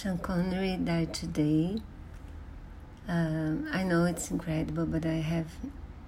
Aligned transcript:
Sean 0.00 0.16
Connery 0.16 0.78
died 0.78 1.12
today. 1.12 1.76
Um, 3.06 3.68
I 3.70 3.82
know 3.82 4.06
it's 4.06 4.30
incredible, 4.30 4.86
but 4.86 5.04
I 5.04 5.20
have 5.20 5.52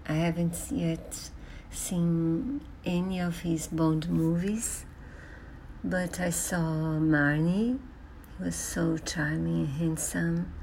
I 0.09 0.15
haven't 0.15 0.57
yet 0.71 1.29
seen 1.71 2.63
any 2.87 3.21
of 3.21 3.41
his 3.41 3.67
Bond 3.67 4.09
movies. 4.09 4.87
But 5.85 6.21
I 6.21 6.31
saw 6.31 6.63
Marnie. 7.01 7.79
He 8.39 8.45
was 8.45 8.57
so 8.57 8.97
charming 8.97 9.65
and 9.65 9.69
handsome, 9.69 10.55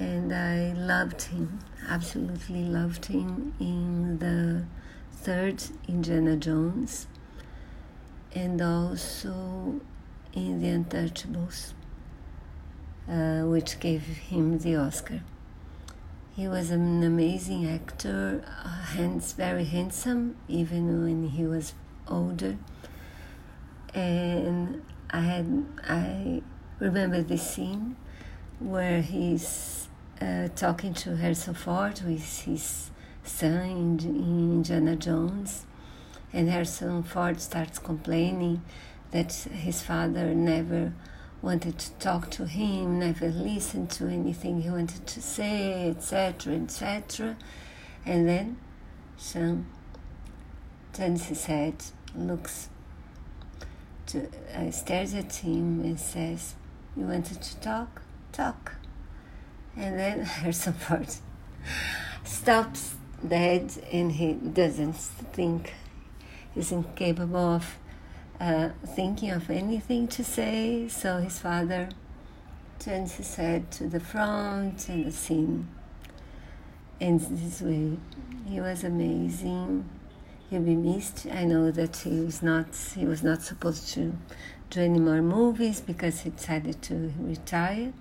and 0.00 0.34
I 0.34 0.72
loved 0.72 1.22
him. 1.22 1.60
Absolutely 1.88 2.64
loved 2.64 3.04
him 3.04 3.54
in 3.60 4.18
the 4.18 4.64
third 5.12 5.62
Indiana 5.86 6.36
Jones, 6.36 7.06
and 8.34 8.60
also 8.60 9.80
in 10.32 10.60
The 10.60 10.70
Untouchables 10.70 11.74
uh, 13.08 13.42
which 13.42 13.80
gave 13.80 14.02
him 14.02 14.58
the 14.58 14.76
Oscar. 14.76 15.20
He 16.34 16.48
was 16.48 16.70
an 16.70 17.02
amazing 17.02 17.68
actor, 17.68 18.42
hands 18.96 19.32
very 19.32 19.64
handsome, 19.64 20.36
even 20.48 21.04
when 21.04 21.28
he 21.28 21.44
was 21.44 21.74
older. 22.08 22.56
And 23.94 24.82
I 25.10 25.20
had 25.20 25.66
I 25.86 26.42
remember 26.78 27.22
the 27.22 27.36
scene 27.36 27.96
where 28.58 29.02
he's 29.02 29.88
uh, 30.20 30.48
talking 30.56 30.94
to 30.94 31.16
Harrison 31.16 31.54
Ford 31.54 32.00
with 32.06 32.42
his 32.42 32.90
son 33.24 33.68
in, 33.68 33.98
in 34.00 34.52
Indiana 34.52 34.96
Jones, 34.96 35.66
and 36.32 36.48
Harrison 36.48 37.02
Ford 37.02 37.40
starts 37.40 37.78
complaining 37.78 38.62
that 39.10 39.32
his 39.32 39.82
father 39.82 40.34
never 40.34 40.92
wanted 41.42 41.76
to 41.76 41.90
talk 41.94 42.30
to 42.30 42.46
him, 42.46 43.00
never 43.00 43.28
listened 43.28 43.90
to 43.90 44.06
anything 44.06 44.62
he 44.62 44.70
wanted 44.70 45.06
to 45.08 45.20
say, 45.20 45.90
etc., 45.90 46.54
etc. 46.54 47.36
And 48.06 48.28
then 48.28 48.56
Sean 49.18 49.66
turns 50.92 51.24
his 51.24 51.44
head, 51.46 51.74
looks, 52.14 52.68
to, 54.06 54.28
uh, 54.54 54.70
stares 54.70 55.14
at 55.14 55.34
him, 55.36 55.80
and 55.80 55.98
says, 55.98 56.54
"You 56.96 57.06
wanted 57.06 57.42
to 57.42 57.56
talk? 57.58 58.02
Talk." 58.30 58.76
And 59.76 59.98
then 59.98 60.20
Harrison 60.24 60.74
Ford 60.74 61.14
stops 62.24 62.94
dead, 63.26 63.72
and 63.92 64.12
he 64.12 64.34
doesn't 64.34 64.96
think 64.96 65.74
he's 66.54 66.70
incapable 66.70 67.54
of 67.56 67.78
uh, 68.42 68.70
thinking 68.84 69.30
of 69.30 69.48
anything 69.50 70.08
to 70.08 70.24
say, 70.24 70.88
so 70.88 71.18
his 71.18 71.38
father 71.38 71.88
turns 72.80 73.12
his 73.14 73.36
head 73.36 73.70
to 73.70 73.86
the 73.86 74.00
front 74.00 74.88
and 74.88 75.06
the 75.06 75.12
scene 75.12 75.68
ends 77.00 77.28
this 77.28 77.60
way. 77.62 77.96
He 78.44 78.60
was 78.60 78.82
amazing. 78.82 79.88
He'll 80.50 80.60
be 80.60 80.74
missed. 80.74 81.26
I 81.32 81.44
know 81.44 81.70
that 81.70 81.98
he 81.98 82.18
was 82.18 82.42
not 82.42 82.66
he 82.96 83.06
was 83.06 83.22
not 83.22 83.42
supposed 83.42 83.94
to 83.94 84.12
do 84.70 84.80
any 84.80 84.98
more 84.98 85.22
movies 85.22 85.80
because 85.80 86.22
he 86.22 86.30
decided 86.30 86.82
to 86.82 87.12
retire. 87.20 87.92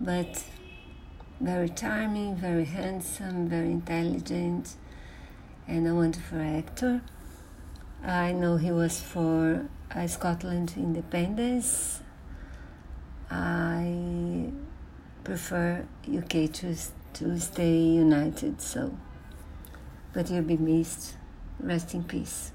But 0.00 0.42
very 1.40 1.68
charming, 1.68 2.34
very 2.34 2.64
handsome, 2.64 3.48
very 3.48 3.70
intelligent, 3.70 4.74
and 5.68 5.86
a 5.86 5.94
wonderful 5.94 6.40
actor. 6.40 7.02
I 8.06 8.30
know 8.30 8.56
he 8.56 8.70
was 8.70 9.00
for 9.00 9.66
uh, 9.90 10.06
Scotland 10.06 10.74
independence. 10.76 12.02
I 13.28 14.52
prefer 15.24 15.84
UK 16.06 16.52
to, 16.52 16.76
to 17.14 17.40
stay 17.40 17.76
united, 17.76 18.60
so. 18.60 18.96
But 20.12 20.30
you'll 20.30 20.42
be 20.42 20.56
missed. 20.56 21.16
Rest 21.58 21.94
in 21.94 22.04
peace. 22.04 22.52